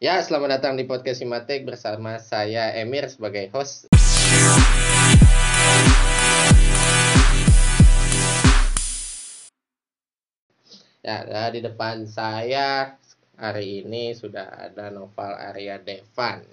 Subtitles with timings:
[0.00, 3.84] Ya, selamat datang di podcast Simatek bersama saya Emir sebagai host.
[11.04, 12.96] Ya, nah, di depan saya
[13.36, 16.48] hari ini sudah ada Noval Arya Devan.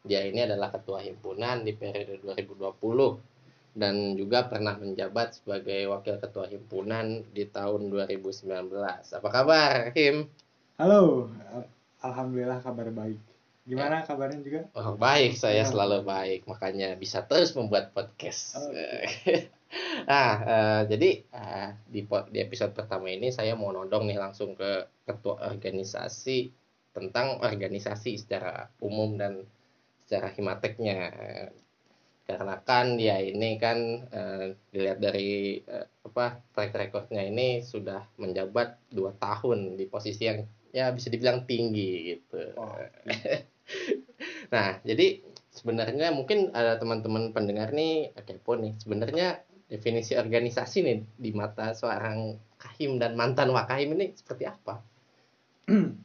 [0.00, 6.48] Dia ini adalah ketua himpunan di periode 2020 dan juga pernah menjabat sebagai wakil ketua
[6.48, 8.72] himpunan di tahun 2019.
[9.20, 10.32] Apa kabar, Him?
[10.80, 11.28] Halo,
[12.04, 13.18] alhamdulillah kabar baik.
[13.64, 14.60] Gimana kabarnya juga?
[14.76, 15.68] Oh, baik, saya Ya.
[15.68, 18.60] selalu baik, makanya bisa terus membuat podcast.
[18.60, 19.48] Oke.
[20.10, 24.84] nah, eh, jadi eh, di di episode pertama ini saya mau nodong nih langsung ke
[25.08, 26.52] ketua organisasi
[26.92, 29.48] tentang organisasi secara umum dan
[30.04, 30.98] secara himateknya.
[32.24, 33.78] Karena kan dia ini kan
[34.12, 40.44] eh, dilihat dari eh, apa track recordnya ini sudah menjabat dua tahun di posisi yang
[40.74, 42.42] ya bisa dibilang tinggi gitu.
[42.58, 42.74] Oh,
[44.54, 45.22] Nah, jadi
[45.54, 48.74] sebenarnya mungkin ada teman-teman pendengar nih kepo nih.
[48.82, 49.40] Sebenarnya
[49.70, 54.82] definisi organisasi nih di mata seorang kahim dan mantan wakahim ini seperti apa?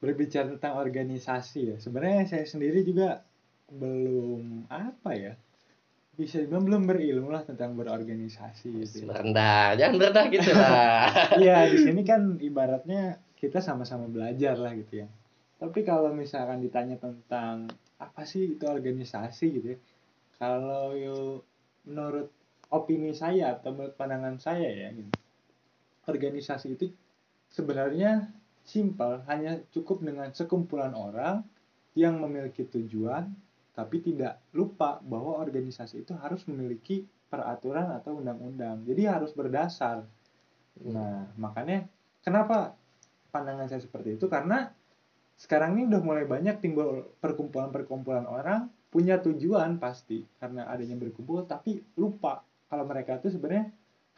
[0.00, 1.76] berbicara tentang organisasi ya.
[1.76, 3.20] Sebenarnya saya sendiri juga
[3.68, 5.34] belum apa ya?
[6.20, 9.08] Bisa dibilang belum berilmu lah tentang berorganisasi gitu.
[9.08, 11.08] Rendah, jangan rendah gitu lah.
[11.40, 15.08] Iya, di sini kan ibaratnya kita sama-sama belajar lah gitu ya.
[15.56, 19.78] Tapi kalau misalkan ditanya tentang apa sih itu organisasi gitu ya.
[20.36, 21.40] Kalau yo-
[21.88, 22.28] menurut
[22.68, 25.08] opini saya atau menurut pandangan saya ya gitu.
[26.04, 26.92] Organisasi itu
[27.48, 28.28] sebenarnya
[28.60, 31.40] simpel, hanya cukup dengan sekumpulan orang
[31.96, 33.32] yang memiliki tujuan
[33.76, 38.82] tapi tidak lupa bahwa organisasi itu harus memiliki peraturan atau undang-undang.
[38.84, 40.04] Jadi harus berdasar
[40.88, 41.84] Nah, makanya
[42.24, 42.72] kenapa
[43.28, 44.26] pandangan saya seperti itu?
[44.32, 44.72] Karena
[45.36, 51.80] sekarang ini udah mulai banyak timbul perkumpulan-perkumpulan orang punya tujuan pasti karena adanya berkumpul tapi
[51.96, 53.70] lupa kalau mereka itu sebenarnya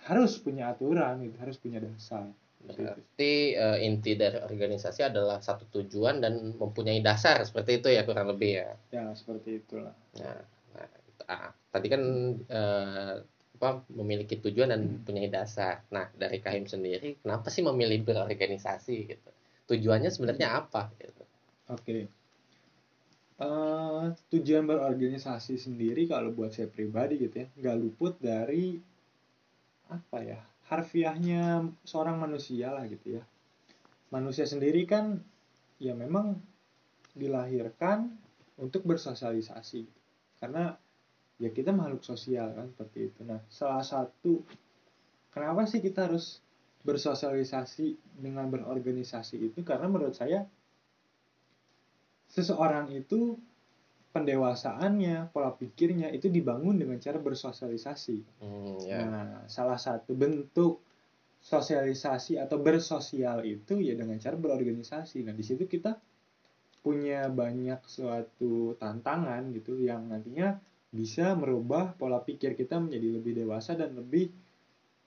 [0.08, 2.26] harus punya aturan gitu, harus punya dasar.
[2.62, 8.30] Berarti eh, inti dari organisasi adalah satu tujuan dan mempunyai dasar seperti itu ya kurang
[8.30, 8.70] lebih ya.
[8.94, 9.94] Ya, seperti itulah.
[10.22, 10.40] Nah,
[10.74, 10.88] nah,
[11.26, 12.02] ah, tadi kan
[12.38, 13.14] eh,
[13.62, 15.86] apa memiliki tujuan dan mempunyai dasar.
[15.94, 19.30] Nah, dari Kahim sendiri, kenapa sih memilih berorganisasi gitu?
[19.70, 20.90] Tujuannya sebenarnya apa?
[20.98, 21.22] Gitu.
[21.70, 22.10] Oke.
[23.42, 28.78] Eh, tujuan berorganisasi sendiri kalau buat saya pribadi gitu ya, nggak luput dari
[29.90, 30.40] apa ya
[30.72, 33.22] harfiahnya seorang manusia lah gitu ya.
[34.08, 35.20] Manusia sendiri kan
[35.76, 36.40] ya memang
[37.12, 38.08] dilahirkan
[38.56, 39.84] untuk bersosialisasi
[40.40, 40.72] karena
[41.36, 43.20] ya kita makhluk sosial kan seperti itu.
[43.28, 44.40] Nah salah satu
[45.28, 46.40] kenapa sih kita harus
[46.82, 50.48] bersosialisasi dengan berorganisasi itu karena menurut saya
[52.32, 53.36] seseorang itu
[54.12, 58.18] pendewasaannya, pola pikirnya itu dibangun dengan cara bersosialisasi.
[58.44, 58.98] Hmm, ya.
[59.08, 60.84] Nah, salah satu bentuk
[61.42, 65.26] sosialisasi atau bersosial itu ya dengan cara berorganisasi.
[65.26, 65.98] Nah, di situ kita
[66.84, 70.60] punya banyak suatu tantangan gitu yang nantinya
[70.92, 74.28] bisa merubah pola pikir kita menjadi lebih dewasa dan lebih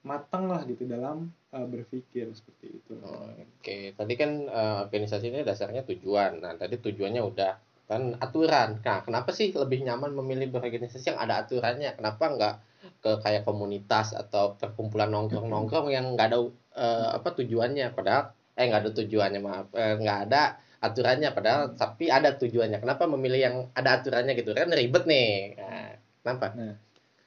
[0.06, 2.94] matang lah gitu dalam uh, berpikir seperti itu.
[3.02, 6.46] Oke, tadi kan eh, organisasi ini dasarnya tujuan.
[6.46, 7.54] Nah, tadi tujuannya udah
[7.86, 8.82] kan aturan.
[8.82, 11.94] Nah, kenapa sih lebih nyaman memilih berorganisasi yang ada aturannya?
[11.94, 12.56] Kenapa nggak
[13.02, 16.40] ke kayak komunitas atau perkumpulan nongkrong-nongkrong yang nggak ada
[16.78, 17.94] eh, apa tujuannya?
[17.94, 21.30] Padahal eh nggak ada tujuannya maaf, Eh, nggak ada aturannya.
[21.30, 22.82] Padahal tapi ada tujuannya.
[22.82, 24.58] Kenapa memilih yang ada aturannya gitu?
[24.58, 25.54] Kan ribet nih.
[25.62, 25.92] Nah,
[26.26, 26.46] kenapa?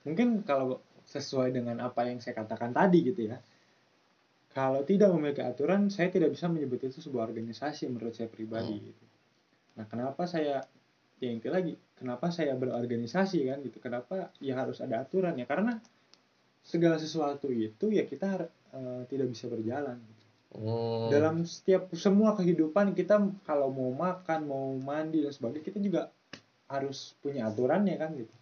[0.02, 3.38] Mungkin kalau sesuai dengan apa yang saya katakan tadi gitu ya.
[4.52, 8.74] Kalau tidak memiliki aturan, saya tidak bisa menyebut itu sebuah organisasi menurut saya pribadi.
[8.74, 8.86] Hmm.
[8.90, 9.04] Gitu.
[9.78, 10.66] Nah, kenapa saya
[11.22, 13.78] ya yang lagi, kenapa saya berorganisasi kan gitu?
[13.78, 15.46] Kenapa ya harus ada aturan ya?
[15.46, 15.78] Karena
[16.62, 20.02] segala sesuatu itu ya kita eh, tidak bisa berjalan.
[20.02, 20.24] gitu.
[20.58, 26.02] Hmm, Dalam setiap semua kehidupan kita kalau mau makan, mau mandi dan sebagainya kita juga
[26.66, 28.34] harus punya aturannya kan gitu.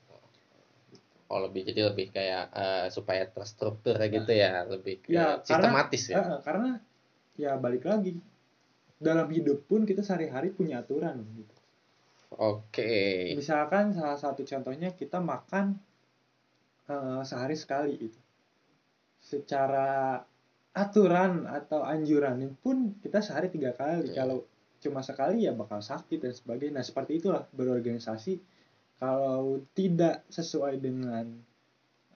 [1.27, 6.23] oh lebih jadi lebih kayak eh, supaya terstruktur gitu ya, lebih Ya, karena- sistematis ya.
[6.23, 6.71] Eh, karena
[7.35, 8.15] ya balik lagi
[8.97, 11.55] dalam hidup pun kita sehari-hari punya aturan gitu.
[12.37, 13.33] Oke.
[13.39, 15.79] Misalkan salah satu contohnya kita makan
[16.89, 18.21] eh, sehari sekali itu.
[19.21, 20.21] Secara
[20.77, 24.13] aturan atau anjuran pun kita sehari tiga kali.
[24.13, 24.25] Iya.
[24.25, 24.45] Kalau
[24.77, 26.83] cuma sekali ya bakal sakit dan sebagainya.
[26.83, 28.41] Nah seperti itulah berorganisasi.
[28.97, 31.29] Kalau tidak sesuai dengan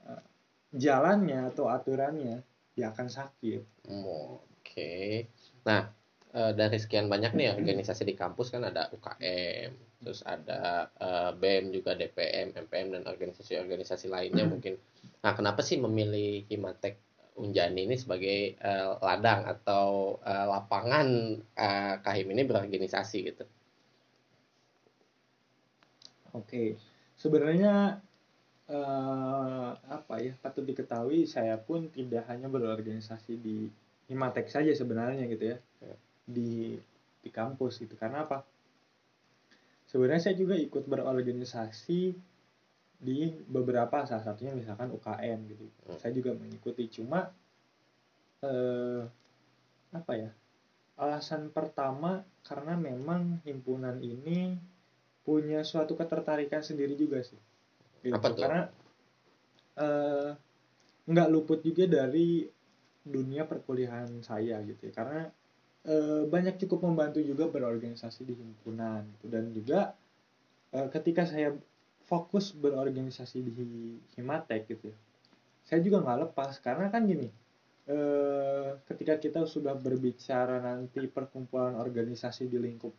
[0.08, 0.24] eh,
[0.72, 2.40] jalannya atau aturannya,
[2.72, 3.62] ya akan sakit.
[3.88, 5.28] Oke.
[5.68, 5.99] Nah,
[6.34, 9.70] eh, dari sekian banyak nih organisasi di kampus kan ada UKM,
[10.02, 14.78] terus ada eh, BEM juga DPM, MPM dan organisasi-organisasi lainnya mungkin.
[15.20, 16.96] Nah, kenapa sih memilih Himatek
[17.40, 21.06] Unjani ini sebagai eh, ladang atau eh, lapangan
[21.40, 23.44] eh, Kahim ini berorganisasi gitu?
[26.30, 26.78] Oke,
[27.18, 27.98] sebenarnya
[28.70, 33.66] eh, apa ya patut diketahui saya pun tidak hanya berorganisasi di
[34.10, 35.58] Himatek saja sebenarnya gitu Ya.
[36.30, 36.78] Di
[37.20, 38.46] di kampus gitu karena apa?
[39.90, 42.14] Sebenarnya saya juga ikut berorganisasi
[43.00, 45.64] di beberapa salah satunya misalkan UKM gitu.
[45.88, 45.98] Hmm.
[45.98, 47.32] Saya juga mengikuti cuma
[48.44, 49.02] eh,
[49.90, 50.30] apa ya?
[51.00, 54.52] Alasan pertama karena memang himpunan ini
[55.24, 57.40] punya suatu ketertarikan sendiri juga sih.
[58.04, 58.12] Gitu.
[58.12, 58.40] Apa tuh?
[58.44, 58.62] Karena
[59.80, 60.30] eh,
[61.08, 62.44] nggak luput juga dari
[63.00, 64.92] dunia perkuliahan saya gitu ya.
[64.92, 65.24] Karena
[65.86, 69.26] eh, banyak cukup membantu juga berorganisasi di himpunan gitu.
[69.32, 69.80] dan juga
[70.72, 71.54] eh, ketika saya
[72.04, 74.98] fokus berorganisasi di Himatek gitu ya.
[75.62, 77.30] Saya juga nggak lepas karena kan gini.
[77.90, 82.94] eh, ketika kita sudah berbicara nanti perkumpulan organisasi di lingkup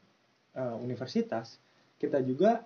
[0.57, 1.61] eh, universitas,
[1.95, 2.65] kita juga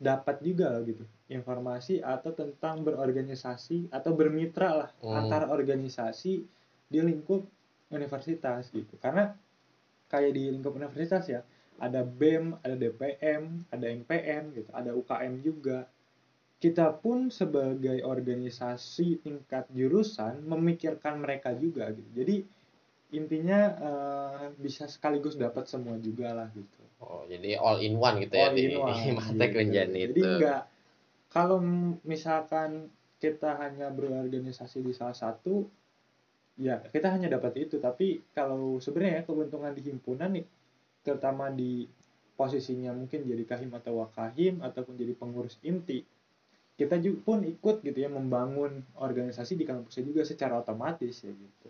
[0.00, 5.12] dapat juga loh gitu informasi atau tentang berorganisasi atau bermitra lah Hmm.
[5.14, 6.42] antara organisasi
[6.88, 7.44] di lingkup
[7.92, 9.36] universitas gitu karena
[10.10, 11.40] kayak di lingkup universitas ya
[11.80, 15.88] ada BEM, ada DPM, ada MPM gitu, ada UKM juga.
[16.60, 22.10] Kita pun sebagai organisasi tingkat jurusan memikirkan mereka juga gitu.
[22.12, 22.36] Jadi
[23.16, 26.80] intinya eh, bisa sekaligus dapat semua juga lah gitu.
[27.00, 29.60] Oh, jadi all in one gitu ya All di in one, Himatek gitu.
[29.64, 30.28] Unjani Jadi itu.
[30.36, 30.62] enggak
[31.32, 31.58] kalau
[32.04, 35.64] misalkan kita hanya berorganisasi di salah satu
[36.58, 40.46] ya kita hanya dapat itu tapi kalau sebenarnya keuntungan di himpunan nih
[41.06, 41.86] terutama di
[42.34, 46.04] posisinya mungkin jadi kahim atau wakahim ataupun jadi pengurus inti
[46.80, 51.68] kita juga pun ikut gitu ya membangun organisasi di kampusnya juga secara otomatis ya gitu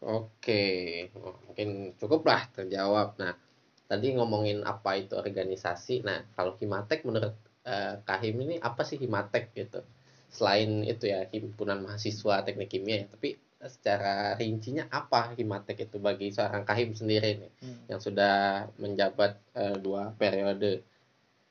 [0.00, 0.64] Oke,
[1.12, 3.20] mungkin cukup lah terjawab.
[3.20, 3.36] Nah,
[3.84, 6.00] tadi ngomongin apa itu organisasi.
[6.08, 7.36] Nah, kalau Himatek menurut
[7.68, 9.84] eh, Kahim ini apa sih Himatek gitu?
[10.32, 13.36] Selain itu ya himpunan mahasiswa teknik kimia ya, tapi
[13.68, 17.52] secara rincinya apa Himatek itu bagi seorang Kahim sendiri nih
[17.92, 20.80] yang sudah menjabat eh, dua periode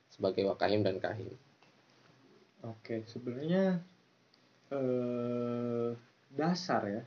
[0.10, 1.30] sebagai Wakahim dan Kahim.
[2.66, 3.78] Oke, sebenarnya
[4.74, 5.90] eh,
[6.34, 7.04] dasar ya.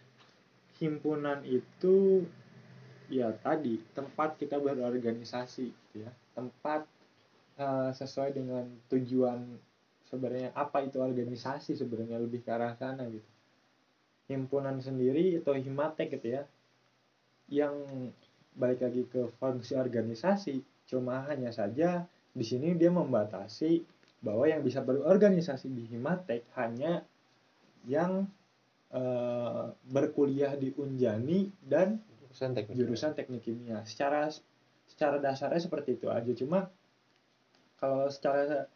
[0.79, 2.27] Himpunan itu
[3.11, 6.11] ya tadi tempat kita berorganisasi gitu ya.
[6.39, 6.87] Tempat
[7.59, 9.59] eh, sesuai dengan tujuan
[10.07, 13.32] sebenarnya apa itu organisasi sebenarnya lebih ke arah sana gitu.
[14.33, 16.43] Himpunan sendiri atau himatek gitu ya.
[17.53, 17.75] Yang
[18.57, 23.85] balik lagi ke fungsi organisasi cuma hanya saja di sini dia membatasi
[24.23, 27.03] bahwa yang bisa berorganisasi di Himatek hanya
[27.85, 28.25] yang
[28.95, 31.99] eh, berkuliah di Unjani dan
[32.33, 32.75] Jurusan teknik.
[32.79, 33.85] jurusan teknik kimia.
[33.85, 34.31] Secara
[34.89, 36.33] secara dasarnya seperti itu aja.
[36.33, 36.71] Cuma
[37.77, 38.69] kalau secara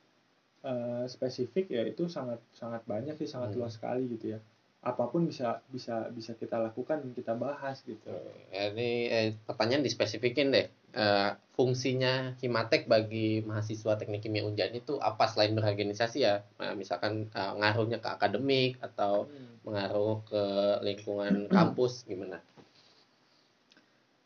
[0.67, 3.65] eh, spesifik ya itu sangat sangat banyak sih, sangat Hmm.
[3.65, 4.41] luas sekali gitu ya.
[4.87, 8.15] Apa pun bisa bisa bisa kita lakukan dan kita bahas gitu.
[8.55, 10.71] Ya, ini eh, pertanyaan dispesifikin deh.
[10.95, 16.47] Eh, fungsinya Himatek bagi mahasiswa teknik kimia Unjani itu apa selain berorganisasi ya?
[16.63, 19.27] Nah, misalkan eh, ngaruhnya ke akademik atau
[19.67, 20.43] mengaruh ke
[20.87, 22.39] lingkungan kampus gimana?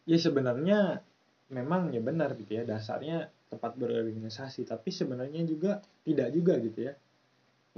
[0.04, 1.00] Ya sebenarnya
[1.48, 6.94] memang ya benar gitu ya dasarnya tempat berorganisasi tapi sebenarnya juga tidak juga gitu ya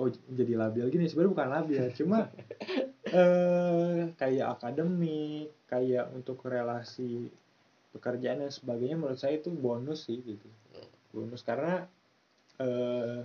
[0.00, 2.32] oh jadi labil gini sebenarnya bukan labil cuma
[3.18, 7.28] eh kayak akademik kayak untuk relasi
[7.92, 10.48] pekerjaan dan sebagainya menurut saya itu bonus sih gitu.
[11.12, 11.84] Bonus karena
[12.56, 13.20] eh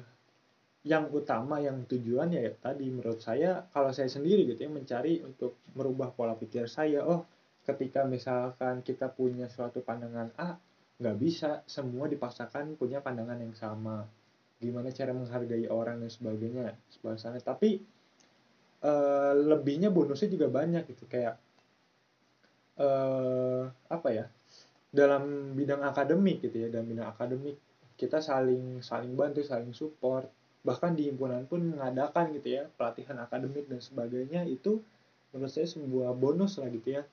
[0.87, 5.59] yang utama yang tujuan ya tadi menurut saya kalau saya sendiri gitu ya mencari untuk
[5.75, 7.27] merubah pola pikir saya oh
[7.67, 10.55] ketika misalkan kita punya suatu pandangan A
[10.97, 14.07] nggak bisa semua dipaksakan punya pandangan yang sama
[14.57, 16.73] gimana cara menghargai orang dan sebagainya
[17.17, 17.77] sana tapi
[18.81, 21.05] eh, lebihnya bonusnya juga banyak gitu.
[21.09, 21.37] Kayak
[22.77, 24.25] eh apa ya
[24.93, 27.57] dalam bidang akademik gitu ya dalam bidang akademik
[27.97, 30.29] kita saling saling bantu saling support.
[30.61, 34.45] Bahkan di himpunan pun mengadakan gitu ya pelatihan akademik dan sebagainya.
[34.45, 34.85] Itu
[35.33, 37.03] menurut saya sebuah bonus lah gitu ya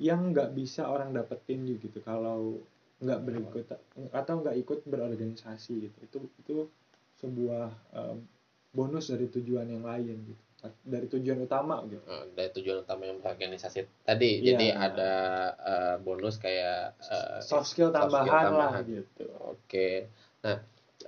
[0.00, 2.00] yang nggak bisa orang dapetin gitu.
[2.00, 2.56] Kalau
[3.00, 3.64] nggak berikut
[4.12, 5.98] atau nggak ikut berorganisasi gitu.
[6.00, 6.56] Itu itu
[7.20, 8.16] sebuah em,
[8.72, 10.42] bonus dari tujuan yang lain gitu
[10.84, 14.52] dari tujuan utama gitu Eh, dari tujuan utama yang berorganisasi tadi Iya.
[14.52, 15.12] jadi ada
[15.56, 18.82] eh, bonus kayak eh, soft skill soft skill tambahan, lah tambahan.
[18.84, 19.88] gitu Oke.
[20.44, 20.56] Nah,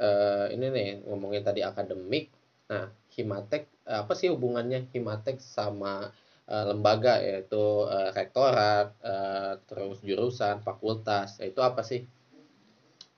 [0.00, 2.32] eh, ini nih ngomongin tadi akademik.
[2.72, 6.08] Nah, Himatek apa sih hubungannya Himatek sama
[6.48, 11.40] lembaga yaitu eh, rektorat, eh, terus jurusan, fakultas.
[11.40, 12.04] Ya, Itu apa sih?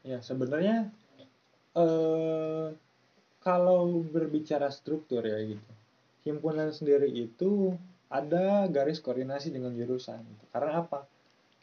[0.04, 0.90] ya sebenarnya
[1.74, 2.66] eh
[3.44, 5.72] kalau berbicara struktur ya gitu.
[6.24, 7.76] Himpunan sendiri itu
[8.08, 10.44] ada garis koordinasi dengan jurusan gitu.
[10.48, 11.04] karena apa?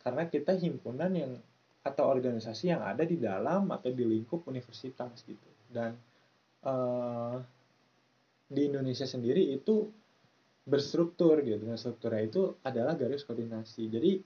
[0.05, 1.33] Karena kita himpunan yang
[1.81, 5.49] atau organisasi yang ada di dalam atau di lingkup universitas gitu.
[5.65, 5.97] Dan
[6.61, 7.35] eh,
[8.45, 9.89] di Indonesia sendiri itu
[10.61, 11.65] berstruktur gitu.
[11.65, 13.89] Dan strukturnya itu adalah garis koordinasi.
[13.89, 14.21] Jadi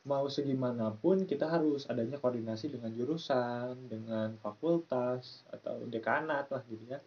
[0.00, 6.98] mau segimanapun kita harus adanya koordinasi dengan jurusan dengan fakultas atau dekanat lah gitu ya.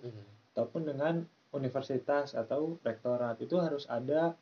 [0.53, 3.41] Ataupun dengan universitas atau rektorat.
[3.41, 4.37] Itu harus ada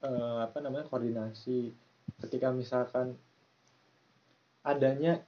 [0.00, 1.72] eh, apa namanya koordinasi.
[2.24, 3.16] Ketika misalkan
[4.64, 5.20] adanya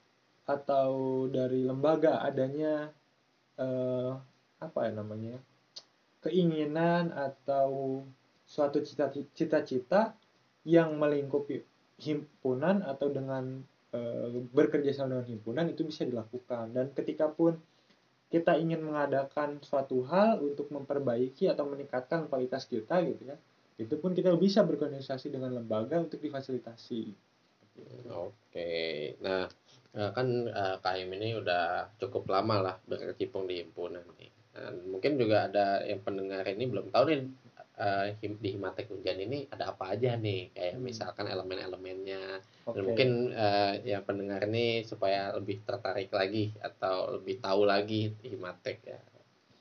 [0.49, 2.89] atau dari lembaga adanya
[3.61, 4.13] eh,
[4.57, 5.37] apa ya namanya
[6.25, 8.01] keinginan atau
[8.49, 10.17] suatu cita- cita-cita
[10.65, 11.61] yang melingkupi
[12.01, 17.57] himpunan atau dengan eh, bekerja sama dengan himpunan itu bisa dilakukan dan ketika pun
[18.27, 23.37] kita ingin mengadakan suatu hal untuk memperbaiki atau meningkatkan kualitas kita gitu ya
[23.77, 27.27] itu pun kita bisa berkoordinasi dengan lembaga untuk difasilitasi
[28.09, 28.73] Oke.
[29.21, 29.45] Nah,
[29.97, 34.31] eh, kan eh, KM ini udah cukup lama lah berkecimpung di himpunan nih.
[34.57, 37.21] Dan mungkin juga ada yang pendengar ini belum tahu nih
[38.25, 40.85] him- di Himatek Unjan ini ada apa aja nih kayak Hmm.
[40.85, 42.73] misalkan elemen-elemennya Oke.
[42.73, 48.79] dan mungkin eh, yang pendengar ini supaya lebih tertarik lagi atau lebih tahu lagi Himatek
[48.89, 49.01] ya.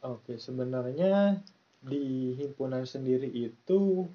[0.06, 1.42] Oke, sebenarnya
[1.82, 4.06] di himpunan sendiri itu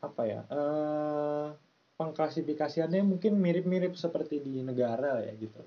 [0.00, 0.40] apa ya?
[0.48, 1.46] Eh,
[1.98, 5.58] pengklasifikasiannya mungkin mirip-mirip seperti di negara ya gitu.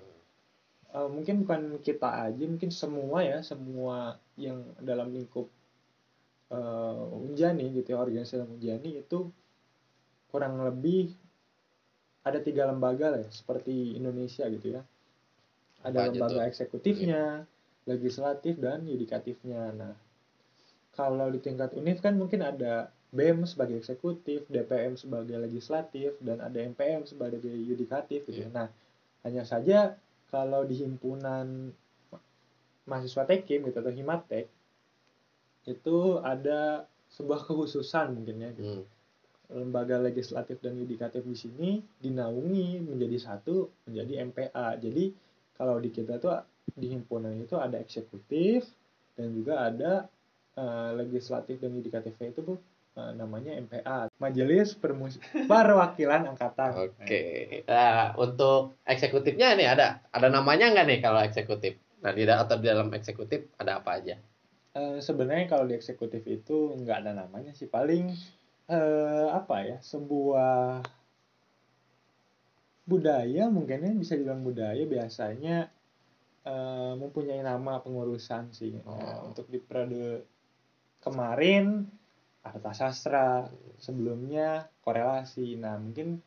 [0.91, 5.47] Eh, mungkin bukan kita aja, mungkin semua ya, semua yang dalam lingkup
[6.51, 9.19] eh, Unjani gitu ya, organisasi dalam Unjani itu
[10.31, 11.11] kurang lebih
[12.21, 14.81] ada tiga lembaga lah ya, seperti Indonesia gitu ya.
[15.81, 17.49] Ada Apa lembaga eksekutifnya,
[17.89, 19.73] legislatif dan yudikatifnya.
[19.73, 19.93] Nah,
[20.93, 26.61] kalau di tingkat univ kan mungkin ada BEM sebagai eksekutif, DPM sebagai legislatif, dan ada
[26.61, 28.47] MPM sebagai yudikatif gitu.
[28.47, 28.49] ya.
[28.53, 28.67] Nah,
[29.25, 29.97] hanya saja
[30.29, 31.73] kalau di himpunan
[32.13, 32.23] ma-
[32.87, 34.47] mahasiswa Tekim gitu atau Himatek
[35.65, 38.81] itu ada sebuah kekhususan mungkin ya gitu.
[38.83, 38.89] Hmm.
[39.51, 44.79] lembaga legislatif dan yudikatif di sini dinaungi menjadi satu menjadi MPA.
[44.79, 45.11] Jadi
[45.59, 46.39] kalau di kita tuh
[46.71, 48.63] di himpunan itu ada eksekutif
[49.19, 50.07] dan juga ada
[50.55, 52.57] eh, legislatif dan yudikatifnya itu tuh
[52.95, 55.19] eh, namanya MPA, Majelis Permus
[55.51, 56.87] Perwakilan Angkatan.
[56.87, 57.23] Oke.
[57.67, 61.75] Nah, untuk eksekutifnya nih ada ada namanya nggak nih kalau eksekutif?
[62.07, 64.15] Nah, di atau di dalam eksekutif ada apa aja?
[64.71, 67.67] Eh, sebenarnya kalau di eksekutif itu nggak ada namanya sih.
[67.67, 68.07] Paling
[68.71, 70.79] eh, apa ya sebuah
[72.87, 75.67] budaya mungkin ya bisa dibilang budaya biasanya
[76.47, 78.79] eh, mempunyai nama pengurusan sih.
[78.79, 79.35] Nah, Oh.
[79.35, 80.23] untuk di periode
[81.03, 81.83] kemarin
[82.41, 85.59] arta sastra sebelumnya korelasi.
[85.59, 86.23] Nah mungkin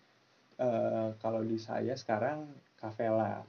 [0.60, 2.44] eh, kalau di saya sekarang
[2.76, 3.40] kavela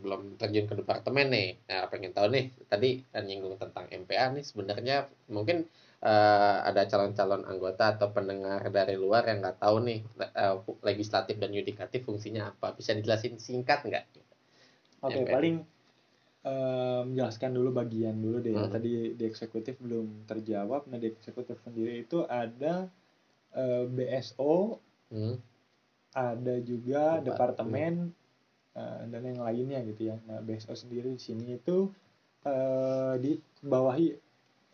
[0.00, 4.40] Sebelum terjun ke departemen nih, nah pengen tahu nih tadi kan nyinggung tentang MPA nih
[4.40, 4.96] sebenarnya
[5.28, 5.68] mungkin
[6.00, 10.56] eh, ada calon-calon anggota atau pendengar dari luar yang nggak tahu nih eh,
[10.88, 12.72] legislatif dan yudikatif fungsinya apa?
[12.72, 14.04] Bisa dijelasin singkat nggak?
[15.04, 15.32] Oke, MPR.
[15.36, 15.56] paling
[16.48, 18.56] eh, menjelaskan dulu bagian dulu deh.
[18.56, 18.72] Hmm.
[18.72, 20.88] Tadi di eksekutif belum terjawab.
[20.88, 22.88] Nah, di eksekutif sendiri itu ada
[23.52, 24.80] eh, BSO,
[25.12, 25.36] Hmm.
[26.16, 28.16] ada juga Departemen.
[28.80, 30.16] Eh, dan yang lainnya gitu ya.
[30.24, 31.78] Nah, BSO sendiri di sini itu
[32.48, 34.06] eh, dibawahi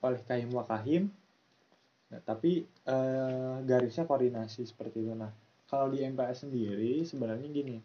[0.06, 1.10] oleh Kahim Wakahim.
[2.14, 5.12] Nah, tapi eh, garisnya koordinasi seperti itu.
[5.18, 5.32] Nah,
[5.66, 7.78] kalau di MPS sendiri sebenarnya gini.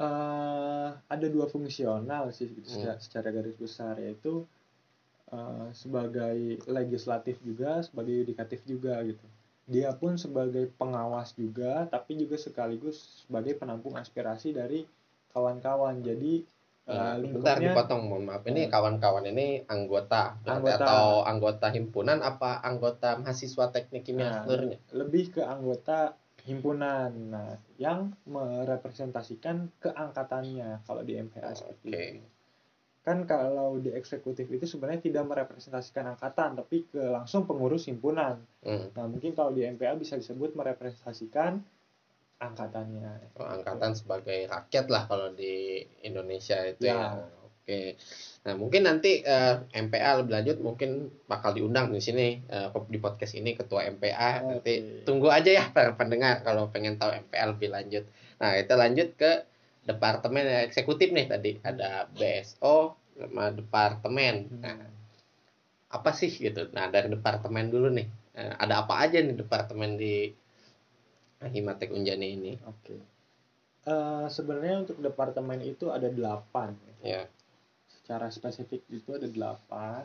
[0.00, 2.96] eh ada dua fungsional sih gitu, Hmm.
[2.96, 4.48] secara, secara garis besar yaitu
[5.30, 9.26] eh, sebagai legislatif juga, sebagai yudikatif juga gitu.
[9.70, 14.82] Dia pun sebagai pengawas juga, tapi juga sekaligus sebagai penampung aspirasi dari
[15.30, 16.02] kawan-kawan.
[16.02, 16.42] Jadi
[16.90, 18.42] eh, Nah, bentar dipotong, mohon maaf.
[18.42, 18.72] Ini Hmm.
[18.74, 20.82] kawan-kawan ini anggota, Anggota.
[20.82, 24.78] atau anggota himpunan apa anggota mahasiswa teknik kimia Nah, seluruhnya?
[24.90, 32.02] lebih ke anggota himpunan nah yang merepresentasikan keangkatannya kalau di MPA seperti Oke.
[32.16, 32.26] itu.
[33.00, 38.92] Kan kalau di eksekutif itu sebenarnya tidak merepresentasikan angkatan tapi ke langsung pengurus himpunan Hmm.
[38.92, 41.64] nah mungkin kalau di MPA bisa disebut merepresentasikan
[42.40, 47.16] angkatannya Oh, angkatan sebagai rakyat lah kalau di Indonesia itu ya.
[47.16, 47.40] Ya.
[47.40, 47.96] Oke.
[48.44, 53.36] Nah, mungkin nanti eh, MPA lebih lanjut mungkin bakal diundang di sini eh, di podcast
[53.36, 55.04] ini ketua MPA nanti Oke.
[55.08, 58.04] tunggu aja ya para pendengar kalau pengen tahu MPA lebih lanjut.
[58.40, 59.44] Nah, kita lanjut ke
[59.84, 64.48] departemen eksekutif nih tadi ada BSO sama departemen.
[64.48, 64.60] Hmm.
[64.62, 64.78] Nah,
[65.90, 66.70] apa sih gitu?
[66.72, 68.08] Nah, dari departemen dulu nih.
[68.36, 70.30] Eh, ada apa aja nih departemen di
[71.40, 72.52] Himatek Unjani ini?
[72.68, 72.96] Oke.
[73.88, 76.76] Eh, sebenarnya untuk departemen itu ada delapan.
[77.00, 77.26] Ya.
[77.88, 80.04] Secara spesifik itu ada delapan.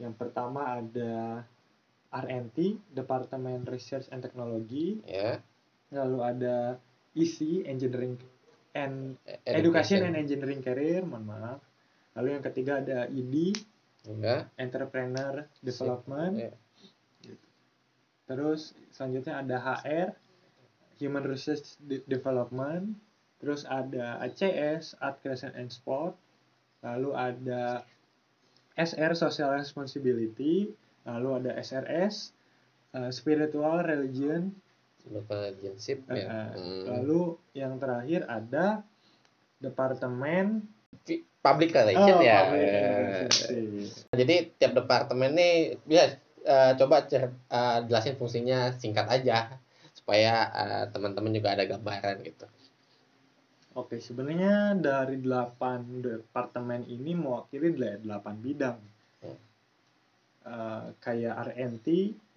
[0.00, 1.44] Yang pertama ada
[2.14, 5.02] RNT, Departemen Research and Technology.
[5.06, 5.38] ya
[5.94, 6.56] Lalu ada
[7.14, 8.18] EC, Engineering
[8.74, 9.14] and
[9.46, 11.60] Education and Engineering Career, mohon maaf.
[12.14, 13.34] Lalu yang ketiga ada ED,
[14.04, 16.34] ya Entrepreneur Development.
[16.36, 16.52] ya.
[18.24, 20.08] Terus selanjutnya ada HR,
[20.98, 22.94] Human Resource De- Development.
[23.38, 26.16] Terus ada ACS, Art Creation and Sport.
[26.80, 27.84] Lalu ada
[28.74, 30.72] SR, Social Responsibility.
[31.04, 32.32] Lalu ada SRS,
[32.96, 34.56] eh, Spiritual Religion.
[35.06, 36.84] Relationship Eh, ya eh, Hmm.
[36.88, 38.82] Lalu yang terakhir ada
[39.56, 40.64] Departemen
[41.40, 42.80] public relation Oh, ya Public Ya.
[42.80, 43.88] Relations.
[44.10, 46.04] jadi tiap departemen nih ya
[46.42, 49.56] eh, coba cer- eh, jelasin fungsinya singkat aja
[49.92, 52.46] supaya eh, teman-teman juga ada gambaran gitu
[53.74, 58.78] Oke, sebenarnya dari delapan departemen ini mewakili dela- delapan bidang.
[60.94, 61.02] Hmm.
[61.02, 61.86] Kayak RNT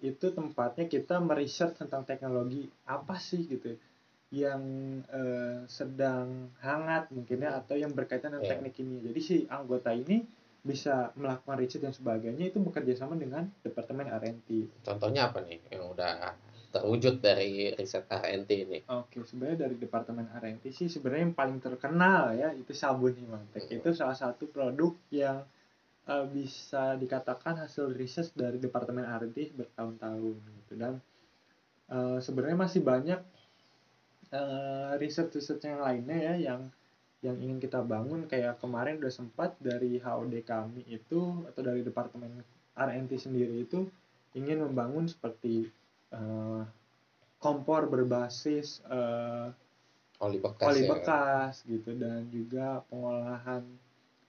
[0.00, 3.74] itu tempatnya kita meriset tentang teknologi apa sih gitu
[4.28, 4.60] yang
[5.08, 8.50] eh, sedang hangat mungkinnya atau yang berkaitan dengan Iya.
[8.54, 9.00] teknik kimia.
[9.00, 10.20] Jadi si anggota ini
[10.58, 14.82] bisa melakukan riset dan sebagainya itu bekerja sama dengan departemen RNT.
[14.82, 16.34] contohnya apa nih yang udah
[16.68, 22.36] terwujud dari riset RNT ini Oke, sebenarnya dari departemen R&D sih sebenarnya yang paling terkenal
[22.36, 23.70] ya itu sabun Himantek.
[23.70, 25.40] Itu salah satu produk yang
[26.08, 30.74] eh, bisa dikatakan hasil riset dari departemen R&D bertahun-tahun gitu.
[30.74, 30.98] Dan
[31.92, 33.20] eh, sebenarnya masih banyak
[34.32, 36.60] eh, riset-riset yang lainnya ya yang
[37.20, 38.24] yang ingin kita bangun.
[38.26, 42.40] Kayak kemarin udah sempat dari HOD kami itu atau dari departemen
[42.78, 43.84] R&D sendiri itu
[44.32, 45.68] ingin membangun seperti
[46.14, 46.62] eh,
[47.38, 49.48] kompor berbasis eh,
[50.18, 51.90] oli bekas oli ya bekas gitu.
[51.94, 53.62] Dan juga pengolahan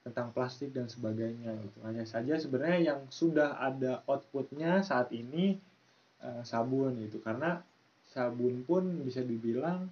[0.03, 1.77] tentang plastik dan sebagainya gitu.
[1.83, 5.59] Hanya saja sebenarnya yang sudah ada outputnya saat ini
[6.23, 7.59] eh, sabun gitu karena
[8.09, 9.87] sabun pun bisa dibilang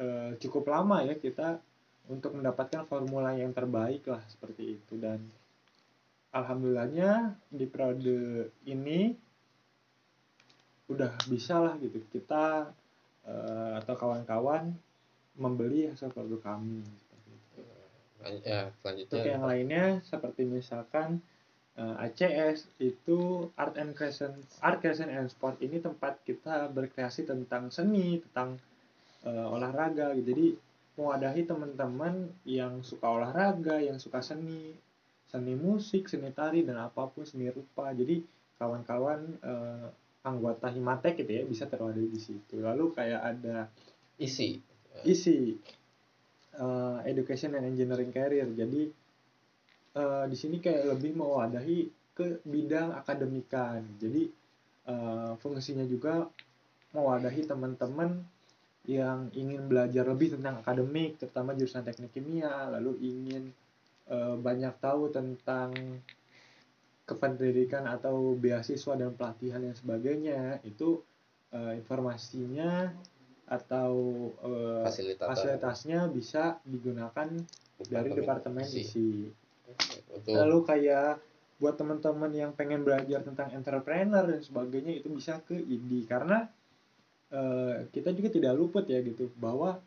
[0.00, 1.60] eh, cukup lama ya kita
[2.08, 5.20] untuk mendapatkan formula yang terbaik lah seperti itu dan
[6.32, 9.12] alhamdulillahnya di periode ini
[10.88, 12.72] udah bisa lah gitu kita
[13.28, 14.72] eh, atau kawan-kawan
[15.38, 17.07] membeli hasil produk kami itu.
[18.42, 21.22] Ya Untuk selanjutnya yang lainnya seperti misalkan
[21.78, 27.70] eh, ACS itu Art and Creation Art Creation and Sport ini tempat kita berkreasi tentang
[27.70, 28.58] seni, tentang
[29.22, 30.34] eh, olahraga gitu.
[30.34, 30.46] Jadi
[30.98, 34.74] mewadahi teman-teman yang suka olahraga, yang suka seni,
[35.30, 37.94] seni musik, seni tari dan apa pun seni rupa.
[37.94, 38.18] Jadi
[38.58, 39.86] kawan-kawan eh,
[40.26, 42.58] anggota Himatek gitu ya bisa terwadahi di situ.
[42.58, 43.70] Lalu kayak ada
[44.18, 44.58] isi
[45.06, 45.54] isi
[46.58, 48.46] uh, education and engineering career.
[48.50, 48.90] Jadi
[49.96, 53.82] uh, di sini kayak lebih mewadahi ke bidang akademikan.
[53.96, 54.28] Jadi
[54.90, 56.26] uh, fungsinya juga
[56.92, 58.20] mewadahi teman-teman
[58.88, 63.52] yang ingin belajar lebih tentang akademik terutama jurusan teknik kimia lalu ingin
[64.08, 65.76] uh, banyak tahu tentang
[67.04, 70.60] kependidikan atau beasiswa dan pelatihan dan sebagainya.
[70.64, 71.04] Itu
[71.52, 72.92] uh, informasinya
[73.48, 73.92] atau
[74.44, 77.28] uh, fasilitator fasilitasnya bisa digunakan
[77.88, 79.32] dari departemen isi.
[80.12, 81.20] Untuk Lalu kayak
[81.58, 86.46] buat teman-teman yang pengen belajar tentang entrepreneur dan sebagainya itu bisa ke ID karena
[87.34, 89.82] eh, kita juga tidak luput ya gitu bahwa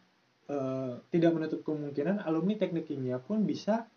[0.51, 3.87] eh, tidak menutup kemungkinan alumni teknik kimia pun bisa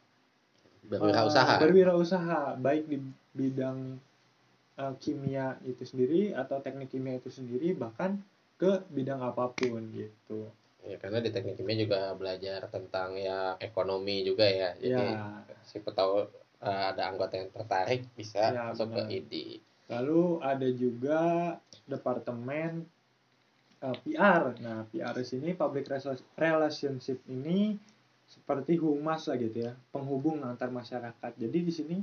[0.87, 1.59] berwirausaha.
[1.59, 3.03] eh, berwirausaha baik di
[3.35, 3.98] bidang
[4.79, 8.22] eh, kimia itu sendiri atau teknik kimia itu sendiri bahkan
[8.55, 10.49] ke bidang apa pun gitu.
[10.85, 15.43] ya karena di teknik kimia juga belajar tentang ya ekonomi juga ya jadi Ya.
[15.64, 16.29] siapa tahu
[16.61, 19.11] eh, ada anggota yang tertarik bisa Ya, masuk ke benar.
[19.11, 19.35] ID
[19.85, 21.21] Lalu ada juga
[21.85, 22.85] departemen
[23.81, 24.57] eh, PR.
[24.61, 27.77] Nah, PR di sini public Rela- relationship ini
[28.25, 31.97] seperti humas lah gitu ya penghubung antar masyarakat jadi di sini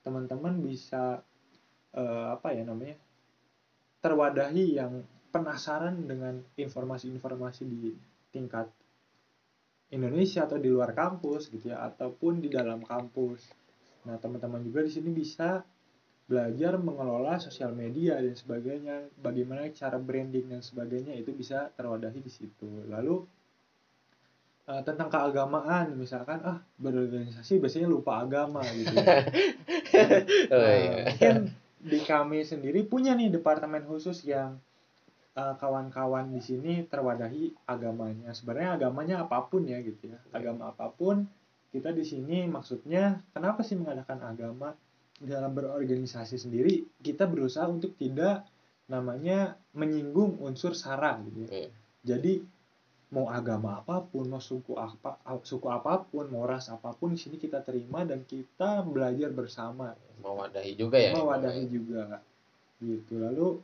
[0.00, 1.20] teman-teman bisa
[1.92, 2.96] eh, apa ya namanya
[4.00, 7.92] terwadahi yang penasaran dengan informasi-informasi di
[8.32, 8.68] tingkat
[9.92, 13.46] Indonesia atau di luar kampus gitu ya ataupun di dalam kampus.
[14.06, 15.62] Nah, teman-teman juga di sini bisa
[16.26, 22.30] belajar mengelola sosial media dan sebagainya, bagaimana cara branding dan sebagainya itu bisa terwadahi di
[22.30, 22.66] situ.
[22.90, 23.22] Lalu
[24.66, 29.06] uh, tentang keagamaan misalkan ah berorganisasi biasanya lupa agama gitu ya.
[29.96, 31.08] Oh, Nah, iya.
[31.08, 31.34] mungkin
[31.80, 34.58] di kami sendiri punya nih departemen khusus yang
[35.36, 38.32] kawan-kawan di sini terwadahi agamanya.
[38.32, 40.18] Sebenarnya agamanya apa pun ya gitu ya.
[40.32, 41.28] Agama apa pun
[41.68, 44.72] kita di sini maksudnya kenapa sih mengadakan agama
[45.20, 48.48] dalam berorganisasi sendiri kita berusaha untuk tidak
[48.88, 51.50] namanya menyinggung unsur sara gitu ya.
[51.52, 51.70] Iya.
[52.06, 52.32] Jadi
[53.12, 57.20] mau agama apa pun, mau suku apa suku apa pun, mau ras apa pun di
[57.20, 61.12] sini kita terima dan kita belajar bersama Mewadahi juga ya.
[61.14, 62.24] mewadahi juga
[62.80, 63.60] gitu lalu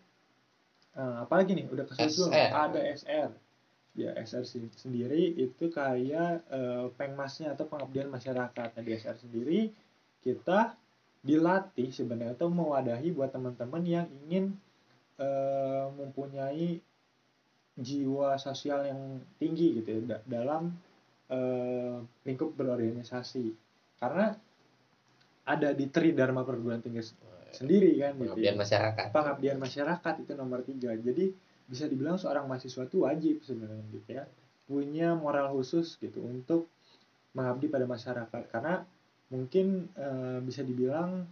[0.96, 2.52] eh, apalagi nih udah kesusun SR.
[2.52, 3.30] ada SR
[3.92, 8.68] ya SR sen- sendiri itu kayak eh, pengmasnya atau pengabdian masyarakat.
[8.72, 9.68] Nah di SR sendiri
[10.24, 10.76] kita
[11.22, 14.56] dilatih sebenarnya atau mewadahi buat teman-teman yang ingin
[15.20, 16.80] eh, mempunyai
[17.72, 19.00] jiwa sosial yang
[19.40, 20.72] tinggi gitu ya da- dalam
[21.32, 21.96] eh,
[22.28, 23.52] lingkup berorganisasi.
[24.00, 24.32] Karena
[25.42, 27.02] ada di Tridharma Perguruan Tinggi
[27.54, 28.60] sendiri kan gitu Pengabdian ya.
[28.60, 29.06] masyarakat.
[29.12, 31.24] pengabdian masyarakat itu nomor tiga jadi
[31.68, 34.24] bisa dibilang seorang mahasiswa itu wajib sebenarnya gitu ya
[34.66, 36.66] punya moral khusus gitu untuk
[37.32, 38.84] mengabdi pada masyarakat karena
[39.32, 41.24] mungkin eh, bisa dibilang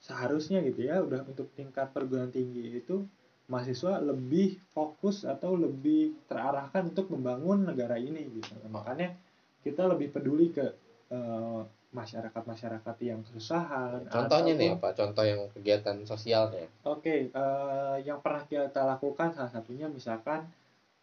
[0.00, 3.00] seharusnya gitu ya udah untuk tingkat perguruan tinggi itu
[3.48, 9.16] mahasiswa lebih fokus atau lebih terarahkan untuk membangun negara ini gitu makanya
[9.64, 10.66] kita lebih peduli ke
[11.14, 11.60] eh,
[11.94, 14.88] masyarakat-masyarakat yang kesusahan Contohnya nih ataupun- apa?
[14.96, 16.66] Contoh yang kegiatan sosialnya.
[16.82, 20.46] Oke, eh, yang pernah kita lakukan salah satunya misalkan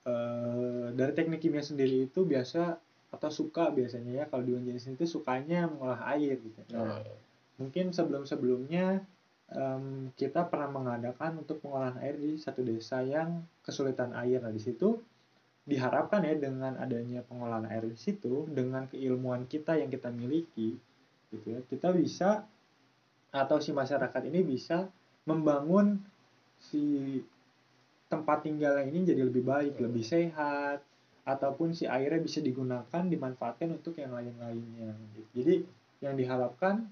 [0.04, 2.76] eh, dari teknik kimia sendiri itu biasa
[3.08, 6.60] atau suka biasanya ya kalau di Unjenis itu sukanya mengolah air gitu.
[6.76, 7.16] Nah, Oh,
[7.56, 9.00] mungkin sebelum-sebelumnya
[9.54, 14.42] em, kita pernah mengadakan untuk pengolahan air di satu desa yang kesulitan air.
[14.42, 14.98] Nah, di situ
[15.64, 20.76] diharapkan ya dengan adanya pengolahan air di situ dengan keilmuan kita yang kita miliki
[21.32, 22.44] gitu ya, kita bisa
[23.34, 24.92] atau si masyarakat ini bisa
[25.26, 25.98] membangun
[26.60, 27.18] si
[28.12, 30.86] tempat tinggalnya ini jadi lebih baik, lebih sehat
[31.24, 34.92] ataupun si airnya bisa digunakan dimanfaatkan untuk yang lain-lainnya.
[35.18, 35.30] gitu.
[35.42, 35.56] Jadi
[36.04, 36.92] yang diharapkan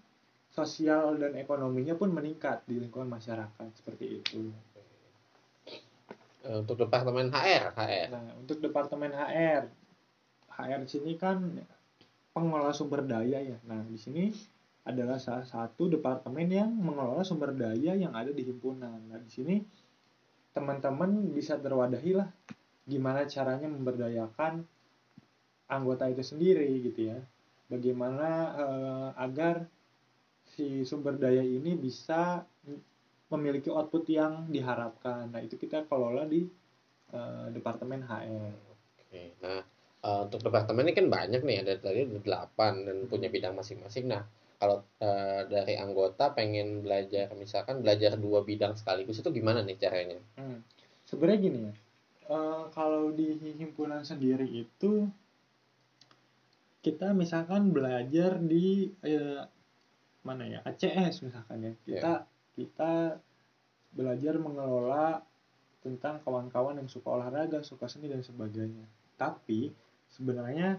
[0.50, 4.50] sosial dan ekonominya pun meningkat di lingkungan masyarakat seperti itu.
[6.42, 8.08] Eh, Untuk departemen HR, HR.
[8.10, 9.70] Nah, untuk departemen HR,
[10.50, 11.38] HR di sini kan
[12.34, 13.58] pengelola sumber daya ya.
[13.70, 14.34] Nah, di sini
[14.82, 18.98] adalah salah satu departemen yang mengelola sumber daya yang ada di himpunan.
[19.06, 19.56] Nah, di sini
[20.52, 22.28] teman-teman bisa terwadahi lah
[22.84, 24.66] gimana caranya memberdayakan
[25.70, 27.22] anggota itu sendiri gitu ya.
[27.70, 29.70] Bagaimana eh, agar
[30.58, 32.44] si sumber daya ini bisa
[33.32, 35.32] memiliki output yang diharapkan.
[35.32, 36.44] Nah, itu kita kelola di
[37.12, 38.52] eh, departemen HR.
[39.00, 39.24] Oke.
[39.40, 39.62] Nah,
[40.04, 44.12] eh, untuk departemen ini kan banyak nih, ada tadi ada delapan dan punya bidang masing-masing.
[44.12, 44.24] Nah,
[44.62, 50.20] kalau eh, dari anggota pengen belajar, misalkan belajar dua bidang sekaligus itu gimana nih caranya?
[50.38, 50.62] Hmm.
[51.10, 51.74] Sebenarnya gini ya,
[52.30, 55.10] eh, kalau di himpunan sendiri itu
[56.82, 59.42] kita misalkan belajar di eh,
[60.22, 62.14] mana ya ACS misalkan ya kita
[62.62, 63.18] kita
[63.90, 65.26] belajar mengelola
[65.82, 68.86] tentang kawan-kawan yang suka olahraga, suka seni dan sebagainya.
[69.18, 69.74] Tapi
[70.14, 70.78] sebenarnya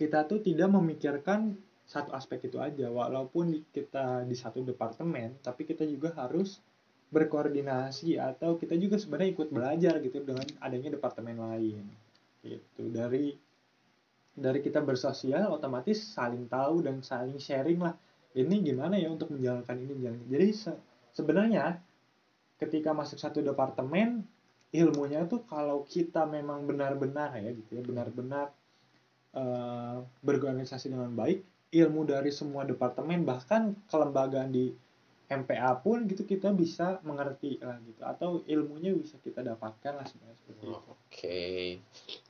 [0.00, 1.52] kita tuh tidak memikirkan
[1.84, 6.60] satu aspek itu aja, walaupun kita di satu departemen, tapi kita juga harus
[7.08, 11.84] berkoordinasi atau kita juga sebenarnya ikut belajar gitu dengan adanya departemen lain.
[12.44, 12.82] Gitu.
[12.92, 13.32] Dari
[14.38, 17.96] dari kita bersosial otomatis saling tahu dan saling sharing lah.
[18.36, 20.46] Ini gimana ya untuk menjalankan ini jadi
[21.18, 21.82] sebenarnya
[22.62, 24.22] ketika masuk satu departemen
[24.70, 28.54] ilmunya tuh kalau kita memang benar-benar ya gitu ya benar-benar
[29.34, 31.42] eh, berorganisasi dengan baik
[31.74, 34.70] ilmu dari semua departemen bahkan kelembagaan di
[35.28, 40.36] MPA pun gitu kita bisa mengerti lah gitu atau ilmunya bisa kita dapatkan lah sebenarnya
[40.40, 40.92] seperti Oh, itu.
[40.96, 41.44] Oke.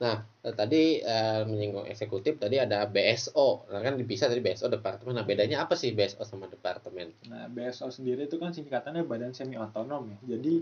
[0.03, 3.71] Nah, eh, tadi eh, menyinggung eksekutif, tadi ada BSO.
[3.71, 5.15] Nah, kan dipisah tadi BSO departemen.
[5.15, 7.15] Nah, bedanya apa sih BSO sama departemen?
[7.31, 10.19] Nah, BSO sendiri itu kan singkatannya badan semi otonom ya.
[10.35, 10.55] Jadi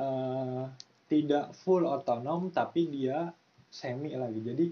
[0.00, 0.64] eh,
[1.12, 3.36] tidak full otonom tapi dia
[3.68, 4.40] semi lagi.
[4.40, 4.66] Jadi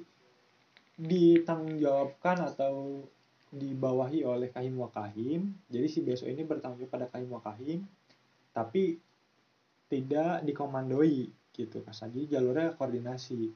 [0.98, 3.05] ditanggungjawabkan atau
[3.52, 5.54] dibawahi oleh Kahim Wakahim.
[5.72, 7.84] Jadi si BSO ini bertanggung jawab pada Kahim Wakahim,
[8.52, 9.00] tapi
[9.88, 11.94] tidak dikomandoi gitu kan.
[11.96, 13.50] Jadi jalurnya koordinasi.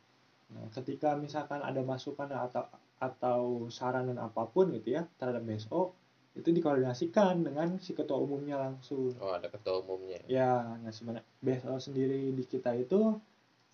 [0.53, 2.65] Nah, ketika misalkan ada masukan atau
[3.03, 5.91] atau saran dan apa pun gitu ya terhadap BSO
[6.33, 9.13] itu dikoordinasikan dengan si ketua umumnya langsung.
[9.21, 10.23] Oh, ada ketua umumnya.
[10.31, 13.21] Ya, nah sebenarnya BSO sendiri di kita itu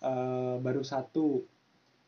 [0.03, 1.39] uh, baru satu